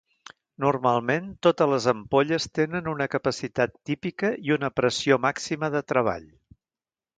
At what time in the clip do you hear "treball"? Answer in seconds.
5.95-6.29